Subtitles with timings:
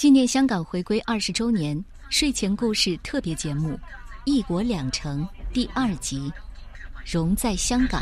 [0.00, 3.74] 纪念香港回归二十周年睡前故事特别节目
[4.24, 5.22] 《一国两城》
[5.52, 6.32] 第二集
[7.12, 8.00] 《融在香港》。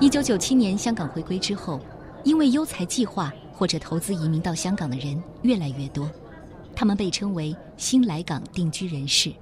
[0.00, 1.78] 一九九七年香港回归之后，
[2.24, 3.30] 因为优才计划。
[3.62, 6.10] 或者投资移民到香港的人越来越多，
[6.74, 9.32] 他们被称为新来港定居人士。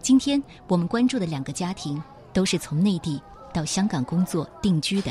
[0.00, 2.00] 今天我们关注的两个家庭，
[2.32, 3.20] 都是从内地
[3.52, 5.10] 到香港工作定居的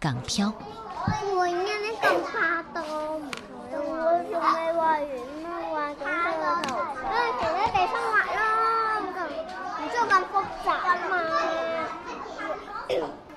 [0.00, 0.52] 港漂。
[1.36, 1.70] 我应该
[2.02, 2.82] 咁怕凍，
[3.70, 3.78] 我
[4.28, 4.98] 仲未畫完
[5.44, 6.02] 啦，畫緊
[6.40, 7.06] 個頭髮。
[7.38, 8.42] 其他地方畫咯，
[9.78, 10.66] 唔做咁複雜
[11.08, 11.14] 嘛。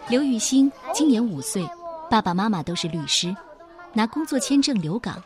[0.10, 1.64] 刘雨欣今年五岁，
[2.10, 3.38] 爸爸妈妈都是律师。
[3.94, 5.22] 拿工作签证留港，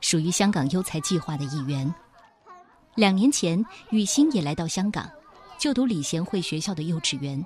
[0.00, 1.94] 属于香港优才计划的一员。
[2.94, 5.08] 两年前，雨欣也来到香港，
[5.58, 7.44] 就读李贤惠学校的幼稚园。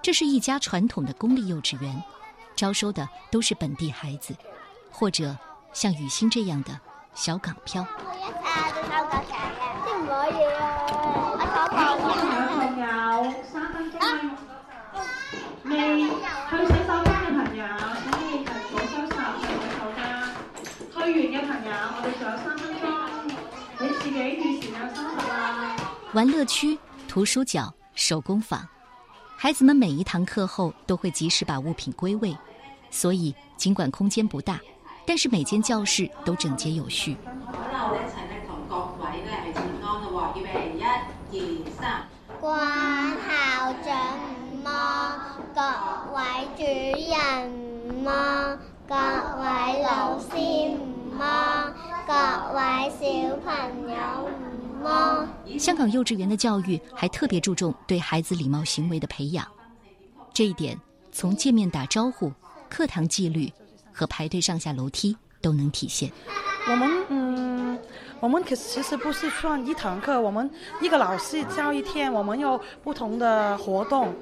[0.00, 2.02] 这是一家传统的公立幼稚园，
[2.54, 4.34] 招收的都是本地孩子，
[4.90, 5.36] 或者
[5.72, 6.78] 像雨欣这样的
[7.12, 7.86] 小港漂。
[26.14, 28.66] 玩乐区、图书角、手工坊，
[29.36, 32.36] 孩子们每一堂课后都会及时把物品归位，
[32.90, 34.58] 所以尽管空间不大，
[35.06, 37.16] 但是每间教室都整洁有序。
[42.40, 42.66] 关
[43.10, 43.94] 校长
[44.64, 44.68] 么？
[45.54, 45.60] 各
[46.14, 46.22] 位
[46.56, 46.62] 主
[47.10, 47.12] 任
[48.02, 48.58] 么？
[48.88, 48.94] 各
[52.98, 53.04] 小
[53.44, 54.28] 朋友
[54.82, 55.28] 么？
[55.56, 59.46] 香港幼稚园的教育还特别注重对孩子礼貌行为的培养，
[60.34, 60.76] 这一点
[61.12, 62.32] 从见面打招呼、
[62.68, 63.52] 课堂纪律
[63.92, 66.10] 和排队上下楼梯都能体现。
[66.68, 67.78] 我们嗯，
[68.18, 74.12] 我们可其实不是算一堂课，我们一个老师教一天，我们有不同的活动，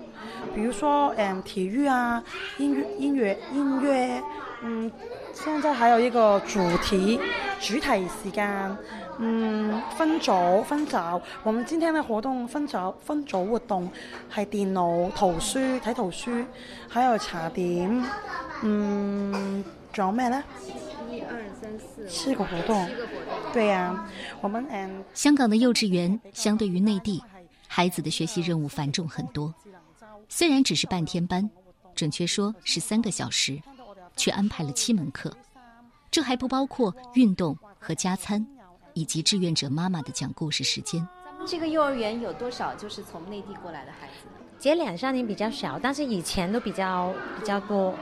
[0.54, 2.22] 比如说嗯，体育啊，
[2.58, 4.22] 音乐音乐音乐，
[4.62, 4.92] 嗯，
[5.36, 7.20] 现在还有一个主题
[7.60, 8.76] 主题时间。
[9.18, 10.96] 嗯，分组分组，
[11.42, 13.90] 我们今天的活动分组分组活动
[14.34, 16.30] 系电脑、图书睇图书，
[16.88, 18.04] 还有茶点。
[18.62, 20.42] 嗯，仲有咩呢？
[21.10, 22.86] 一二三四，四个活动。
[23.54, 24.06] 对呀，
[24.42, 25.02] 我们嗯。
[25.14, 27.22] 香港的幼稚园相对于内地，
[27.66, 29.54] 孩子的学习任务繁重很多。
[30.28, 31.48] 虽然只是半天班，
[31.94, 33.58] 准确说是三个小时，
[34.16, 35.32] 却安排了七门课，
[36.10, 38.44] 这还不包括运动和加餐。
[38.98, 41.06] 以及志愿者妈妈的讲故事时间。
[41.26, 44.26] 咱们这个幼儿园有多少就是从内地过来的孩子？
[44.58, 47.94] 这两三年比较少，但是以前都比较比较多。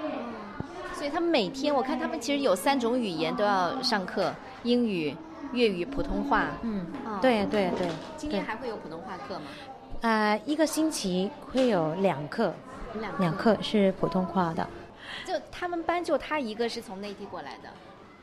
[0.95, 4.33] 所以他们每天，我看他们其实有三种语言都要上课：
[4.63, 5.13] 英语、
[5.53, 6.47] 粤语、普通话。
[6.63, 6.87] 嗯，
[7.21, 7.89] 对对对。
[8.17, 9.47] 今天还会有普通话课吗？
[10.03, 12.55] 呃，一个星期会有两课，
[13.19, 14.65] 两课是普通话的。
[15.25, 17.69] 就他们班就他一个是从内地过来的。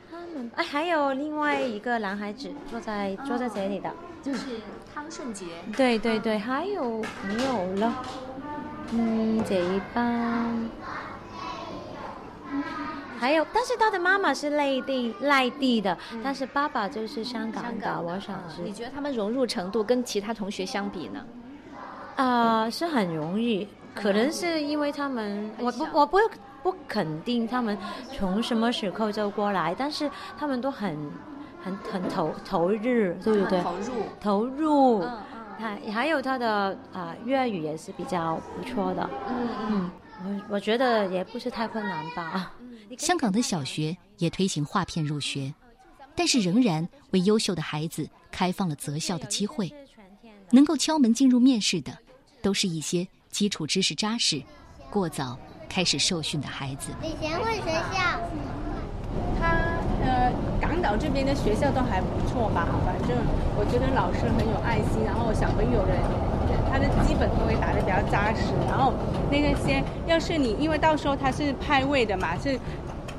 [0.10, 3.90] 他们哎，还有另外一个男孩子坐在坐在这里的，
[4.22, 4.60] 就是
[4.94, 5.46] 汤顺杰。
[5.78, 8.04] 对对对，还有没有了？
[8.92, 10.70] 嗯，这一班
[13.18, 18.02] 还有，但是他的妈妈是内地内地的，但是爸爸就是香港的。
[18.02, 18.64] 我想是。
[18.64, 21.26] 你觉得他们融入程度跟其他同学相比呢？
[22.18, 23.66] 啊，是很容易，
[23.96, 26.18] 可能是因为他们，我不我不。
[26.64, 27.78] 不肯定他们
[28.14, 30.98] 从什么时候就过来，但是他们都很
[31.64, 32.80] 很很投投入，
[33.24, 33.62] 对不对？
[33.62, 35.20] 投入投入，嗯
[35.58, 39.92] 还还有他的啊粤语也是比较不错的，嗯嗯，
[40.50, 42.52] 我我觉得也不是太困难吧。
[42.98, 45.54] 香港的小学也推行划片入学，
[46.16, 49.72] 但是仍然为优秀的孩子开放了择校的机会，
[50.50, 51.96] 能够敲门进入面试的，
[52.42, 54.42] 都是一些基础知识扎实、
[54.90, 55.38] 过早。
[55.72, 56.92] 开始受训的孩子。
[57.02, 58.20] 李贤惠学校，
[59.40, 59.48] 他
[60.04, 60.30] 呃，
[60.60, 62.68] 港岛这边的学校都还不错吧？
[62.86, 63.18] 反正
[63.56, 65.94] 我觉得老师很有爱心，然后小朋友的
[66.70, 68.52] 他的基本都会打的比较扎实。
[68.68, 68.94] 然后
[69.32, 72.60] 那个些，要是你因为到时候他是派位的嘛，是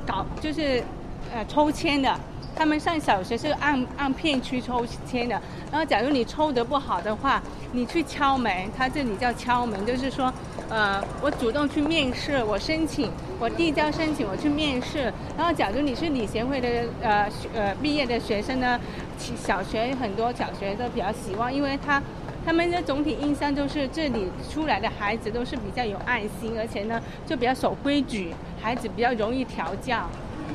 [0.07, 0.85] 搞就是
[1.33, 2.15] 呃抽签的。
[2.63, 5.35] 他们上小学是按按片区抽签的，
[5.73, 7.43] 然后假如你抽得不好的话，
[7.73, 10.33] 你去敲门，他这里叫敲门，就是说，
[10.69, 13.11] 呃，我主动去面试，我申请，
[13.41, 15.13] 我递交申请，我去面试。
[15.37, 16.69] 然后假如你是理协会的
[17.03, 18.79] 呃呃毕业的学生呢，
[19.19, 22.01] 小学很多小学都比较希望，因为他
[22.47, 28.33] 他们的总体印象就是这里出来的孩子都是比较有爱心，而且呢就比较守规矩，
[28.63, 30.09] 孩子比较容易调教，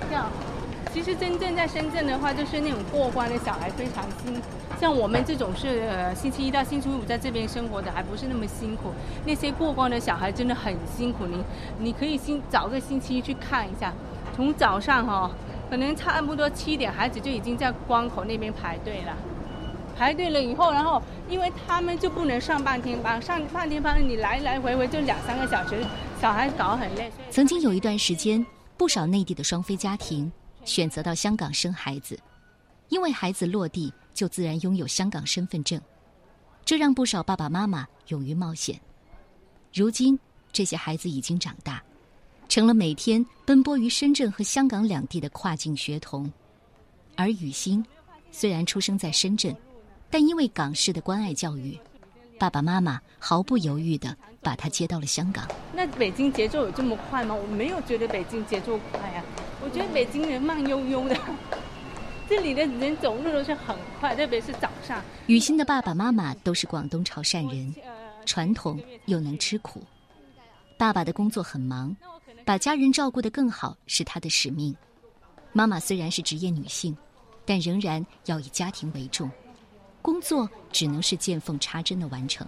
[0.07, 0.25] 这样。
[0.94, 4.42] 其实真正在深圳的话，就是那种过关的小孩非常辛苦。
[4.80, 8.92] 像我们这种是呃星期一到星期五在这边生活的，还不是那么辛苦。
[9.25, 11.25] 那些过关的小孩真的很辛苦。
[11.25, 11.44] 你
[11.80, 13.94] 你可以星找个星期一去看一下，
[14.36, 15.31] 从早上哈，
[15.69, 19.18] 可能差不多七点，孩子就已经在关口那边排队了。
[19.98, 25.84] 排队了以后，然后因为他们就不能上半天班，上半天班你来来回回就两三个小时，
[26.22, 27.12] 小孩搞很累。
[27.31, 28.45] 曾经有一段时间，
[28.78, 30.31] 不少内地的双非家庭。
[30.67, 32.19] 选择到香港生孩子，
[32.89, 35.81] 因为孩子落地就自然拥有香港身份证，
[36.65, 38.79] 这让不少爸爸妈妈勇于冒险。
[39.73, 40.19] 如今，
[40.51, 41.81] 这些孩子已经长大，
[42.49, 46.29] 成了每天奔波于深圳和香港两地的跨境学童。
[47.15, 47.83] 而雨欣，
[48.29, 49.55] 虽然出生在深圳，
[50.09, 51.79] 但因为港式的关爱教育，
[52.37, 55.47] 爸爸妈妈毫不犹豫地把他接到了香港。
[55.73, 57.33] 那北京节奏有这么快吗？
[57.33, 59.16] 我没有觉得北京节奏快。
[59.67, 61.17] 我觉得北京人慢悠悠的，
[62.29, 65.01] 这里的人走路都是很快，特别是早上。
[65.25, 67.75] 雨欣的爸爸妈妈都是广东潮汕人，
[68.25, 69.83] 传统又能吃苦。
[70.77, 71.93] 爸爸的工作很忙，
[72.45, 74.73] 把家人照顾得更好是他的使命。
[75.51, 76.97] 妈妈虽然是职业女性，
[77.45, 79.29] 但仍然要以家庭为重，
[80.01, 82.47] 工作只能是见缝插针的完成。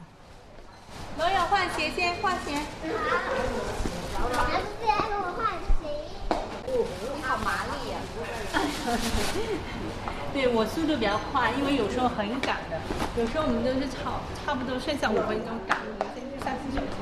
[1.18, 2.62] 我要换鞋先，换鞋。
[7.24, 7.98] 好麻利呀！
[10.34, 12.80] 对我速度比较快，因为有时候很赶的，
[13.18, 15.80] 有时候我们都是差差不多剩下五分钟赶，
[16.14, 16.94] 先去上洗手间。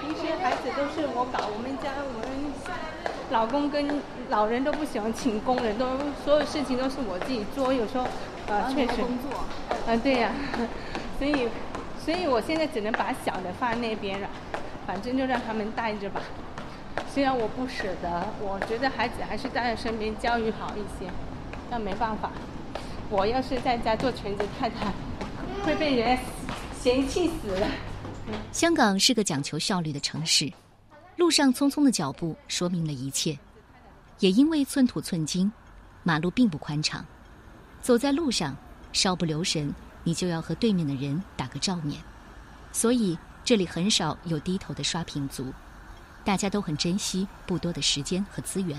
[0.00, 2.28] 平时孩子都是我搞，我们家我们
[3.30, 5.86] 老公跟老人都不喜欢请工人，都
[6.24, 7.72] 所有事情都是我自己做。
[7.72, 8.06] 有时候
[8.46, 9.38] 呃确实，工作，
[9.86, 10.30] 啊对呀，
[11.18, 11.48] 所以
[12.04, 14.28] 所以我现在只能把小的放在那边了，
[14.86, 16.20] 反正就让他们带着吧。
[17.14, 21.08] 虽然我不舍得，我觉得孩子还是待在身边教育好一些，
[21.70, 22.32] 但没办法，
[23.08, 24.92] 我要是在家做全职太太，
[25.62, 26.18] 会被人
[26.76, 27.68] 嫌弃死了。
[28.50, 30.52] 香港是个讲求效率的城市，
[31.16, 33.38] 路上匆匆的脚步说明了一切。
[34.18, 35.52] 也因为寸土寸金，
[36.02, 37.06] 马路并不宽敞，
[37.80, 38.56] 走在路上
[38.92, 39.72] 稍不留神，
[40.02, 42.02] 你就要和对面的人打个照面，
[42.72, 45.52] 所以这里很少有低头的刷屏族。
[46.24, 48.78] 大家都很珍惜不多的时间和资源。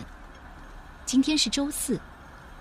[1.06, 2.00] 今天是周四，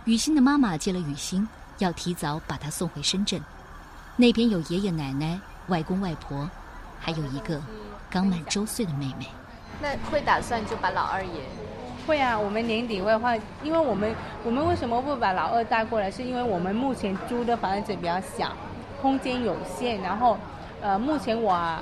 [0.05, 1.49] 雨欣的妈妈接了雨欣，
[1.79, 3.43] 要提早把她送回深圳。
[4.17, 6.49] 那边有爷爷奶奶、外公外婆，
[7.01, 7.61] 还有一个
[8.11, 9.27] 刚满周岁的妹妹。
[9.81, 11.41] 那会打算就把老二也？
[12.07, 14.15] 会啊，我们年底会换，因为我们
[14.45, 16.11] 我们为什么不把老二带过来？
[16.11, 18.53] 是因为我们目前租的房子比较小，
[19.01, 20.37] 空间有限，然后
[20.83, 21.79] 呃，目前我。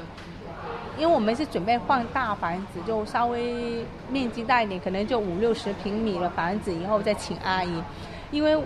[0.99, 7.83] 因为我们是准备换大房子，就稍微面积大一点，可能就五六十平米的房子，以后再请阿姨。
[8.31, 8.57] 因为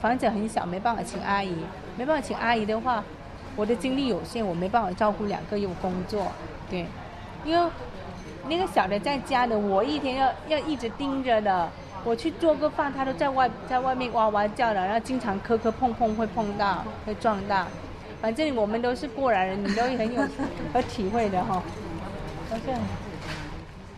[0.00, 1.54] 房子很小，没办法请阿姨。
[1.96, 3.04] 没办法请阿姨的话，
[3.54, 6.26] 我的精力有限，我没办法照顾两个又工作。
[6.70, 6.86] 对，
[7.44, 7.70] 因为
[8.48, 11.68] 那个小的在家的，我一天要要一直盯着的。
[12.04, 17.64] 我去做个饭，他都在外在外面哇哇叫的，然后经常磕磕碰碰会碰到，会撞到。
[18.22, 20.22] 反正我们都是过来人，你都很有
[20.74, 21.60] 有体会的哈。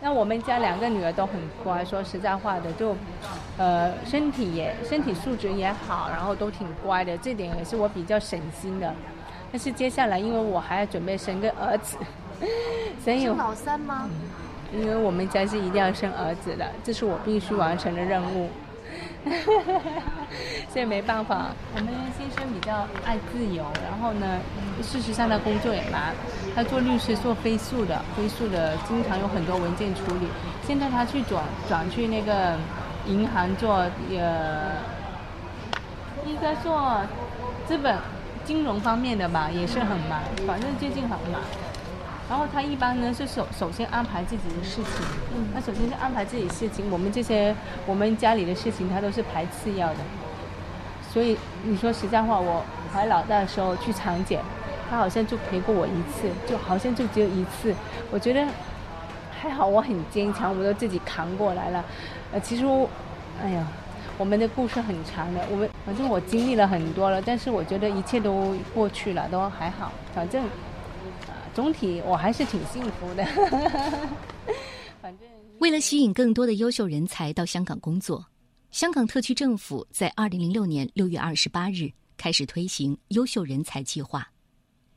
[0.01, 2.95] 那我们家两个女儿都很乖，说实在话的，就
[3.57, 8.91] 呃身体也身体素质也好，然后都挺乖的，这点也是我比较省心的。
[9.51, 11.95] 但是接下来，因为我还要准备生个儿子，
[13.03, 14.09] 所以老三吗？
[14.73, 18.49] 因为我们家是一定要生儿子的，这是我必须完成的任务。
[20.71, 24.39] 现在没办法，我们先生比较爱自由，然后呢，
[24.83, 26.13] 事实上他工作也忙，
[26.55, 30.27] 他做律师做飞速的，飞速的经常有很多文件处理。
[30.67, 32.55] 现在他去转转去那个
[33.07, 34.73] 银行做，呃，
[36.25, 37.01] 应该做
[37.67, 37.97] 资本
[38.43, 41.41] 金融方面的吧，也是很忙，反正最近很忙。
[42.29, 45.05] 然后他一般呢是首首先安排自己的事情，
[45.53, 47.55] 他首先是安排自己事情，我们这些
[47.85, 49.97] 我们家里的事情他都是排次要的。
[51.11, 54.41] 所以你说实在话，我怀老大的时候去产检，
[54.89, 57.73] 他好像就陪过我一次，就好像就只有一次。
[58.11, 58.45] 我觉得
[59.31, 61.85] 还好，我很坚强，我都自己扛过来了。
[62.31, 62.65] 呃，其实
[63.41, 63.65] 哎呀，
[64.17, 69.91] 我们的故事很长的，我们反正我经历了很多了，但是我觉得一切都过去了，都还好。
[70.13, 70.43] 反正，
[71.55, 73.25] 总体我还是挺幸福的。
[75.59, 78.23] 为了吸引更多的优秀人才到香港工作，
[78.71, 84.29] 香港特区政府在二零零六年六月二十八日开始推行优秀人才计划。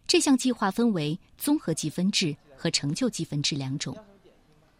[0.04, 3.96] 这项计划分为综合计分制和成就计分制两种。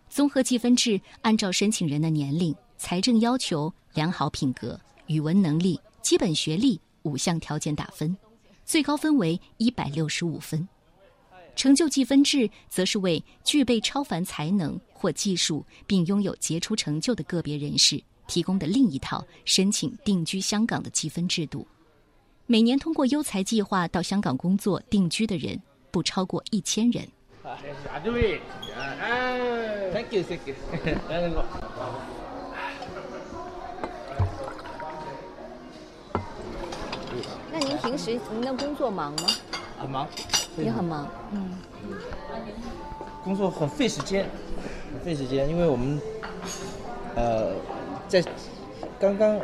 [0.09, 8.17] 综合计分制按照申请人的年龄、财政要求、良好品格、语文能力、基本学历五项条件打分，
[8.65, 10.67] 最高分为一百六十五分。
[11.59, 21.67] 成就计分制则是为具备超凡才能或技术并拥有杰出成就的个别人士提供的另一套申请定居香港的积分制度。
[22.47, 25.61] 每年通过优才计划到香港工作定居的人
[25.91, 27.05] 不超过一千人。
[29.93, 30.55] Thank you, thank you.
[37.51, 39.27] 那您平时您的工作忙吗？
[39.79, 40.09] 很忙，
[40.63, 41.09] 也很忙。
[41.33, 41.51] 嗯，
[43.25, 44.27] 工作很费时间，
[44.93, 46.01] 很费时间，因为我们
[47.15, 47.53] 呃
[48.09, 48.23] 在
[48.99, 49.39] 刚刚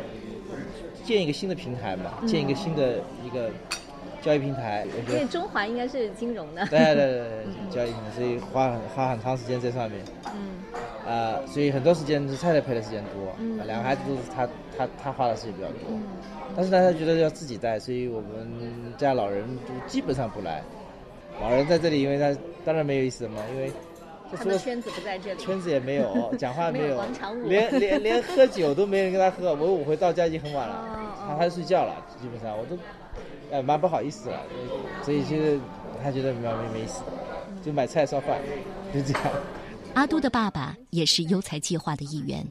[1.03, 3.49] 建一个新的平台嘛，建一个新的一个。
[4.21, 6.65] 交易平台，因为中环应该是金融的。
[6.65, 10.01] 对对对对， 交易平台，所以花很花很长时间在上面。
[10.33, 10.63] 嗯。
[11.07, 15.77] 啊，所以很多时间是太太陪的时间多，嗯，两个孩子都是他他他花的时间比较多。
[15.89, 16.01] 嗯。
[16.55, 18.49] 但是呢，他觉得要自己带，所以我们
[18.97, 20.63] 家老人都基本上不来。
[21.41, 23.71] 老人在这里，因为他当然没有意思嘛，因为
[24.35, 27.01] 他的圈子不在这里，圈子也没有， 讲话没有，
[27.45, 29.53] 连连连喝酒都没人跟他喝。
[29.53, 32.77] 我五回到家已经很晚了，他他睡觉了，基本上我都。
[33.51, 34.41] 哎，蛮不好意思了，
[35.03, 35.59] 所以其实
[36.03, 37.03] 他觉得蛮没没意思，
[37.63, 38.39] 就买菜烧饭，
[38.91, 39.21] 就这样。
[39.93, 42.43] 阿都的爸爸也是优才计划的一员，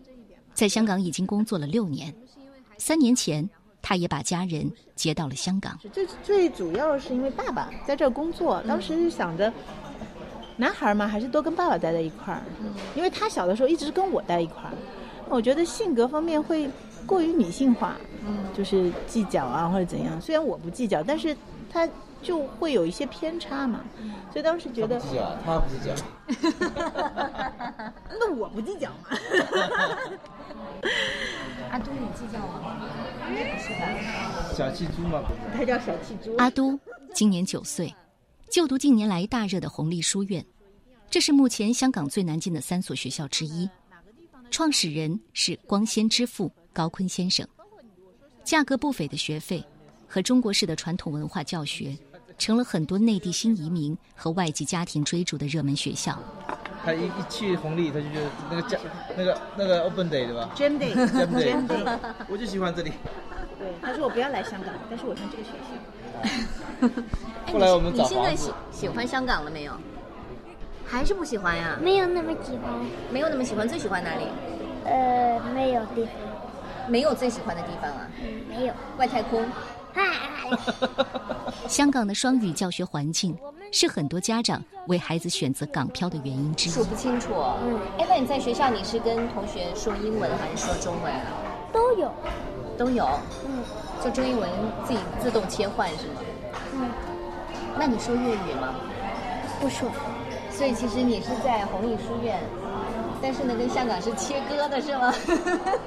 [0.55, 2.14] 在香港已经工作了六年。
[2.79, 3.50] 三年前，
[3.85, 5.79] 他也把家人接到了香港。
[5.93, 9.53] 最最主要是因为爸爸在这儿工作，当时是想着，
[10.57, 12.43] 男孩嘛，还是多跟爸爸待在一块儿。
[12.95, 14.73] 因为他小的时候一直跟我待一块儿，
[15.29, 16.71] 我觉得性格方面会。
[17.07, 20.19] 过于女性化，嗯，就是计较啊或者怎样。
[20.23, 21.37] 虽然我不计较，但是
[21.71, 21.87] 他
[22.23, 23.85] 就会有一些偏差嘛。
[24.33, 25.95] 所以当时觉得，计较，他不计较。
[28.19, 29.19] 那我不计较嘛。
[31.71, 32.88] 阿都，你计较吗？
[33.59, 34.55] 是吧？
[34.55, 35.23] 小气猪吗，
[35.55, 36.37] 他叫小气猪。
[36.37, 36.79] 阿都
[37.14, 37.95] 今年九岁，
[38.50, 40.45] 就读近年来大热的红利书院，
[41.11, 43.69] 这是目前香港最难进的三所学校之一。
[44.50, 46.50] 创始人是光纤之父。
[46.73, 47.47] 高坤先生，
[48.43, 49.64] 价格不菲的学费
[50.09, 51.97] 和中国式的传统文化教学，
[52.37, 56.21] 成了很多内地新移民和外籍家庭追逐的热门学校。
[56.85, 58.79] 他一一去红利，他就觉得那个家
[59.17, 61.99] 那个那个 Open Day 对吧？Jam Day，Jam Day，
[62.29, 62.93] 我就喜欢这里。
[63.59, 67.03] 对，他说我不要来香港，但是我上这个学校。
[67.53, 69.73] 后来我们找你现在喜喜欢香港了没有？
[70.87, 71.79] 还是不喜欢呀？
[71.81, 72.73] 没有那么喜欢。
[73.11, 74.26] 没有那么喜欢，最喜欢哪里？
[74.85, 76.12] 呃，没有地方。
[76.87, 78.07] 没有最喜欢的地方啊？
[78.23, 79.43] 嗯没有外太空。
[81.69, 83.37] 香港的双语教学环境
[83.73, 86.73] 是很多家长为孩子选择港漂的原因之一。
[86.73, 87.33] 数不清楚。
[87.63, 91.27] 嗯，哎，那你在学校你是跟同学说英文还是说中文啊？
[91.73, 92.13] 都有。
[92.77, 93.09] 都有。
[93.47, 93.63] 嗯。
[94.03, 94.49] 就中英文
[94.85, 96.21] 自己自动切换是吗？
[96.75, 96.91] 嗯。
[97.79, 98.75] 那你说粤语吗？
[99.61, 99.91] 不说。
[100.51, 102.39] 所以其实你是在弘毅书院。
[103.23, 105.13] 但是呢，跟香港是切割的，是吗？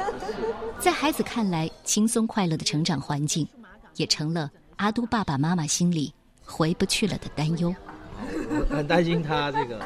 [0.79, 3.47] 在孩子看来，轻松快乐的成长环境，
[3.97, 6.13] 也成了阿都爸爸妈妈心里
[6.45, 7.75] 回不去了的担忧。
[8.69, 9.79] 很担心他这个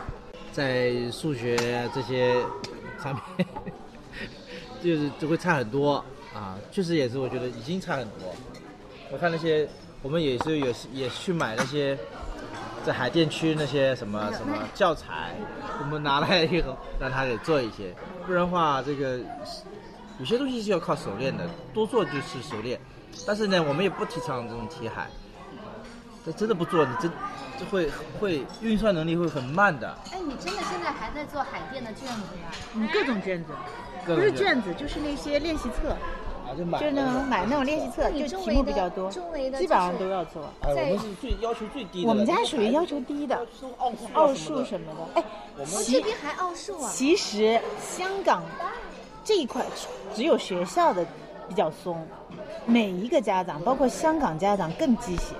[0.51, 1.57] 在数学
[1.93, 2.39] 这些
[3.01, 3.47] 上面，
[4.83, 5.95] 就是就会差很多
[6.33, 6.57] 啊。
[6.71, 8.33] 确实也是，我觉得已经差很多。
[9.11, 9.67] 我看那些，
[10.01, 11.97] 我们也是有也去买那些。
[12.83, 15.35] 在海淀区那些什么什么教材，
[15.79, 17.93] 我们拿来以后让他给做一些，
[18.25, 19.19] 不然的话，这个
[20.17, 22.81] 有些东西是要靠熟练的，多做就是熟练。
[23.25, 25.07] 但是呢，我们也不提倡这种题海，
[26.25, 27.11] 这真的不做，你真
[27.59, 29.95] 就会会运算能力会很慢的。
[30.11, 32.51] 哎，你真的现在还在做海淀的卷子呀？
[32.75, 33.51] 嗯，各种卷子，
[34.05, 35.95] 不是卷子就是那些练习册。
[36.53, 40.43] 就那种买那种练习册，就题目比较多，基本上都要做。
[40.61, 42.09] 我们是最要求最低的。
[42.09, 43.39] 我们家属于要求低的，
[44.11, 45.21] 奥数什么的。
[45.21, 45.23] 哎，
[45.55, 46.91] 我们这边还奥数啊？
[46.93, 48.43] 其实香港
[49.23, 49.65] 这一块
[50.13, 51.05] 只有学校的
[51.51, 52.07] 比较松，
[52.65, 55.35] 每一个家长，包括香港家长更鸡血。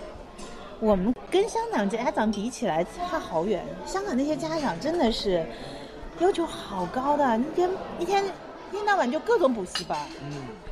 [0.82, 3.66] 我们跟香港家长比起来差好远。
[3.86, 5.46] 香港那些家长真的是
[6.20, 8.26] 要求好高的，一天一天。
[8.72, 10.00] 一天到晚就各种补习班。
[10.24, 10.32] 嗯，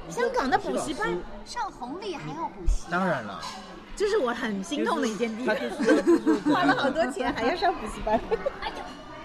[0.09, 1.09] 香港的补习班
[1.45, 3.41] 上红利还要补习，当然了，
[3.93, 8.17] 这是我很心痛的一件他事，就是就是花了好多钱还要上补习班。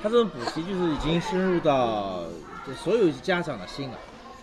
[0.02, 2.24] 他这种补习就是已经深入到
[2.66, 3.96] 就所有家长的心了，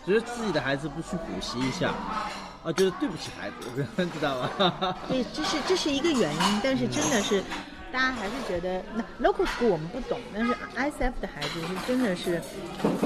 [0.05, 1.93] 觉得自己的孩子不去补习一下，
[2.63, 4.95] 啊，觉得对不起孩子， 知道吗？
[5.07, 7.43] 对，这是这是一个原因，但是真的是，
[7.91, 12.41] 大家还是觉得那 local school 我们不懂，但是 ISF 的孩子是真的是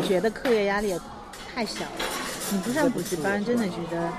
[0.07, 0.99] 觉得课业压力也
[1.53, 1.91] 太小了，
[2.51, 4.13] 你不上补习班，真的觉得，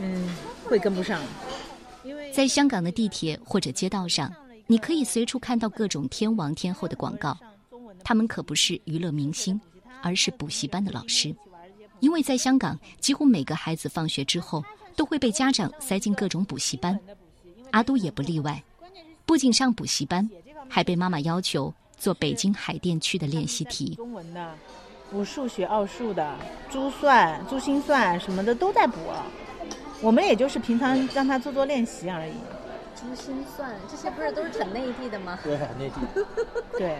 [0.00, 0.28] 嗯，
[0.64, 1.20] 会跟不上。
[2.02, 4.32] 因为在香港的地铁或者街道上，
[4.66, 7.36] 你可以随处看到各种天王天后的广告，
[8.02, 9.60] 他们可不是娱乐明星，
[10.02, 11.34] 而是补习班的老师。
[12.00, 14.64] 因为在香港，几乎每个孩子放学之后
[14.96, 16.98] 都会被家长塞进各种补习班，
[17.70, 18.62] 阿都也不例外。
[19.24, 20.28] 不仅上补习班，
[20.68, 23.94] 还被妈妈要求做北京海淀区的练习题。
[23.94, 24.54] 中文的，
[25.10, 26.36] 补数学、奥数的，
[26.68, 28.98] 珠算、珠心算什么的都在补。
[30.00, 32.32] 我们也就是平常让他做做练习而已。
[32.96, 35.38] 珠心算这些不是都是很内地的吗？
[35.44, 36.24] 对，内地。
[36.76, 36.98] 对，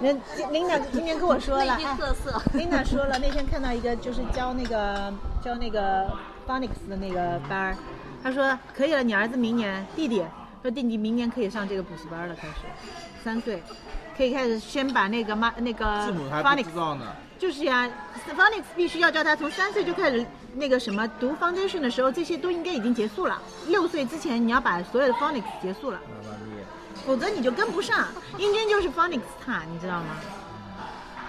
[0.00, 0.12] 那
[0.50, 2.40] 琳达今天跟我说了，特色。
[2.54, 5.12] 琳达说了，那天看到一个就是教那个
[5.42, 6.06] 教那个
[6.46, 7.76] phonics 的那个班儿，
[8.22, 10.24] 他说可以了，你儿子明年弟弟
[10.62, 12.54] 说弟弟明年可以上这个补习班了，开始
[13.24, 13.60] 三岁，
[14.16, 17.04] 可以开始先把那个妈那个字母还不 phonics 知道呢。
[17.36, 17.88] 就是呀
[18.36, 23.40] ，phonics 必须要教他从三岁就开始那个什么读 foundation 的时候，这些都应该已经结束了。
[23.68, 26.00] 六岁之前你要把所有的 phonics 结束了。
[27.06, 28.08] 否则你就跟不上。
[28.38, 30.16] 英军就是 phonics 塔，你知道吗？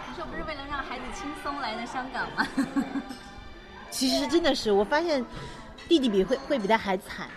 [0.10, 2.48] 你说不是为了让孩子轻松来的香港吗？
[3.90, 5.24] 其实真的是，我发现
[5.88, 7.30] 弟弟比会会比他还惨。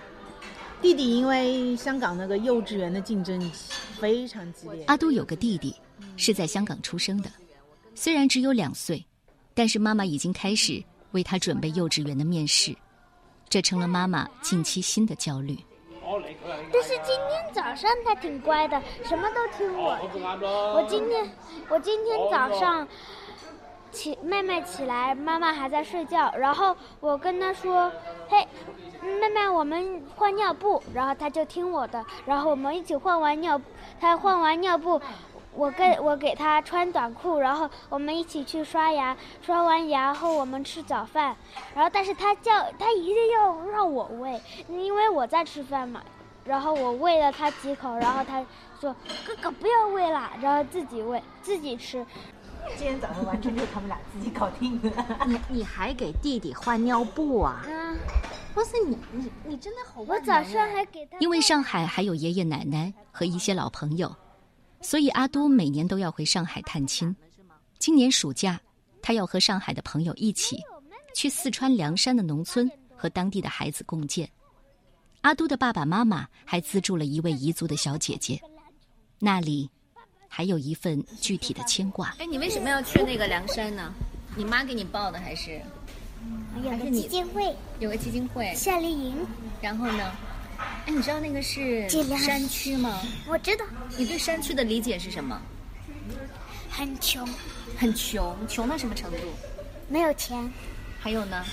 [0.81, 3.41] 弟弟因为香港那个幼稚园的竞争
[4.01, 5.75] 非常激烈，阿都有个弟弟，
[6.17, 7.31] 是在香港出生的，
[7.95, 9.07] 虽然只有两岁，
[9.55, 12.75] 但是妈妈已经开始为他准备幼稚园的面试，
[13.49, 15.57] 这成了妈妈近期新的焦虑。
[16.73, 19.97] 但是今天早上他挺乖的，什么都听我
[20.37, 20.49] 的。
[20.75, 21.31] 我今天
[21.69, 22.87] 我今天早上
[23.91, 27.91] 起妹妹起来，妈妈还在睡觉，然后我跟她说
[28.29, 28.47] ：“嘿，
[29.03, 33.61] 妹妹，我们换尿布。”然后她就听我的，然后我们一起换完尿，
[34.01, 35.01] 她换完尿布。
[35.55, 41.37] 我给我给他穿短裤，然后我们一起去刷牙，刷完牙后我们吃早饭，
[41.75, 46.03] 然后但是他叫他一定要让我喂，因为我在吃饭嘛，
[46.45, 48.45] 然后我喂了他几口，然后他
[48.81, 48.95] 说
[49.27, 52.05] 哥哥不要喂了，然后自己喂自己吃，
[52.77, 54.91] 今天早上完全就是他们俩自己搞定的。
[55.27, 57.63] 你你还给弟弟换尿布啊？
[57.67, 57.99] 嗯，
[58.55, 64.15] 哇塞，你你你真的好我早上哎还给他因为上海还有爷爷奶奶和一些老朋友，
[64.83, 67.15] 所以阿都每年都要回上海探亲。
[67.79, 68.61] 今年暑假，
[69.01, 70.59] 他要和上海的朋友一起
[71.15, 74.29] 去四川凉山的农村和当地的孩子共建。
[75.23, 78.41] 阿都的爸爸妈妈还资助了一位彝族的小姐姐，
[79.21, 79.71] 那里
[80.29, 82.15] 还有一份具体的牵挂。
[82.19, 83.95] 哎，你为什么要去那个凉山呢？
[84.37, 85.61] 你妈给你报的还是
[86.63, 88.53] 有个基金会有个基金会？
[88.55, 89.27] 夏令营，
[89.61, 90.13] 然后呢？
[90.87, 93.01] 哎，你知道那个是山区吗？
[93.29, 93.65] 我知道
[93.97, 95.41] 你对山区的理解是什么？
[96.71, 97.29] 很穷，
[97.79, 99.19] 很穷，穷到什么程度？
[99.89, 100.51] 没有钱。
[100.99, 101.45] 还有呢？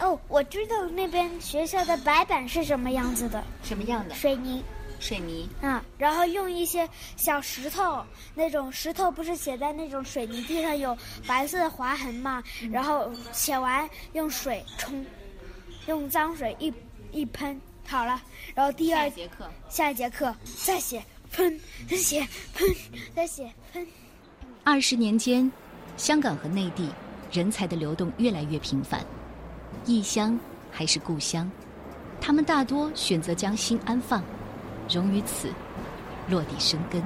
[0.00, 4.14] 哦，我知道那边学校的白板是什么样子的，什么样的？
[4.14, 4.62] 水泥。
[5.00, 5.48] 水泥。
[5.62, 12.42] 嗯，然后用一些小石头，那种石头不是写在那种水泥地上有白色的划痕嘛？
[12.70, 15.06] 然后写完用水冲，
[15.86, 16.72] 用脏水一
[17.12, 18.20] 一喷好了，
[18.54, 22.68] 然后第二下一节课下一节课再写喷，再写喷，
[23.16, 23.86] 再写喷。
[24.62, 25.50] 二十年间，
[25.96, 26.90] 香港和内地
[27.32, 29.02] 人才的流动越来越频繁，
[29.86, 30.38] 异乡
[30.70, 31.50] 还是故乡，
[32.20, 34.22] 他们大多选择将心安放，
[34.86, 35.50] 融于此，
[36.28, 37.02] 落地生根。